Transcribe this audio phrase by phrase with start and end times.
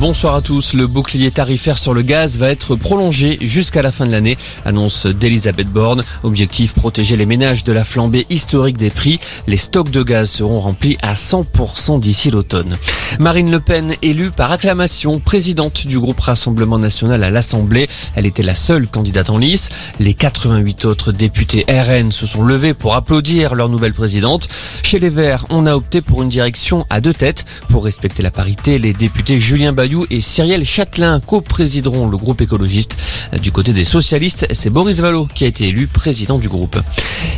[0.00, 0.72] Bonsoir à tous.
[0.72, 5.04] Le bouclier tarifaire sur le gaz va être prolongé jusqu'à la fin de l'année, annonce
[5.04, 6.02] d'Elisabeth Borne.
[6.22, 9.20] Objectif protéger les ménages de la flambée historique des prix.
[9.46, 12.78] Les stocks de gaz seront remplis à 100% d'ici l'automne.
[13.18, 17.88] Marine Le Pen élue par acclamation présidente du groupe Rassemblement National à l'Assemblée.
[18.14, 19.68] Elle était la seule candidate en lice.
[19.98, 24.48] Les 88 autres députés RN se sont levés pour applaudir leur nouvelle présidente.
[24.82, 27.44] Chez les Verts, on a opté pour une direction à deux têtes.
[27.68, 32.96] Pour respecter la parité, les députés Julien Bayou et Cyrielle Châtelain co-présideront le groupe écologiste.
[33.42, 36.78] Du côté des socialistes, c'est Boris Vallot qui a été élu président du groupe.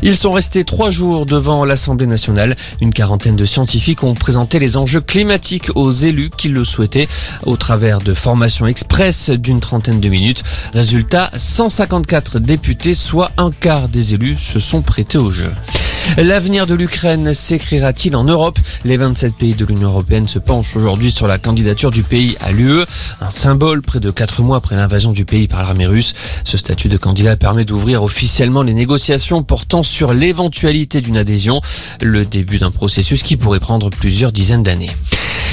[0.02, 2.56] Ils sont restés trois jours devant l'Assemblée nationale.
[2.80, 7.08] Une quarantaine de scientifiques ont présenté les enjeux climatiques aux élus qui le souhaitaient
[7.44, 10.42] au travers de formations express d'une trentaine de minutes.
[10.74, 15.52] Résultat, 154 députés, soit un quart des élus, se sont prêtés au jeu.
[16.16, 18.58] L'avenir de l'Ukraine s'écrira-t-il en Europe?
[18.84, 22.50] Les 27 pays de l'Union européenne se penchent aujourd'hui sur la candidature du pays à
[22.50, 22.82] l'UE,
[23.20, 26.14] un symbole près de 4 mois après l'invasion du pays par l'armée russe.
[26.44, 31.60] Ce statut de candidat permet d'ouvrir officiellement les négociations portant sur l'éventualité d'une adhésion,
[32.00, 34.90] le début d'un processus qui pourrait prendre plusieurs dizaines d'années.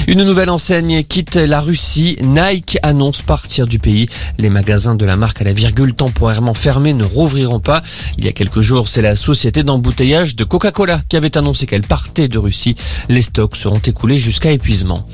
[0.08, 2.17] Une nouvelle enseigne quitte la Russie.
[2.22, 4.09] Nike annonce partir du pays.
[4.38, 7.81] Les magasins de la marque à la virgule temporairement fermés ne rouvriront pas.
[8.17, 11.81] Il y a quelques jours, c'est la société d'embouteillage de Coca-Cola qui avait annoncé qu'elle
[11.81, 12.75] partait de Russie.
[13.09, 15.06] Les stocks seront écoulés jusqu'à épuisement.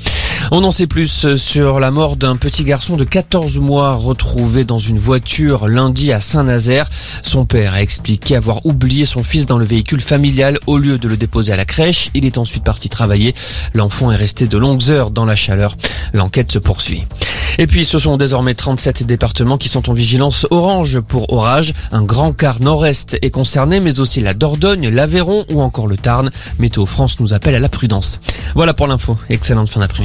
[0.52, 4.78] On en sait plus sur la mort d'un petit garçon de 14 mois retrouvé dans
[4.78, 6.88] une voiture lundi à Saint-Nazaire.
[7.22, 11.08] Son père a expliqué avoir oublié son fils dans le véhicule familial au lieu de
[11.08, 12.10] le déposer à la crèche.
[12.14, 13.34] Il est ensuite parti travailler.
[13.74, 15.74] L'enfant est resté de longues heures dans la chaleur.
[16.14, 17.04] L'enquête se poursuit.
[17.58, 21.72] Et puis ce sont désormais 37 départements qui sont en vigilance orange pour orage.
[21.90, 26.30] Un grand quart nord-est est concerné, mais aussi la Dordogne, l'Aveyron ou encore le Tarn.
[26.60, 28.20] Météo France nous appelle à la prudence.
[28.54, 29.18] Voilà pour l'info.
[29.28, 29.94] Excellente fin d'après-midi.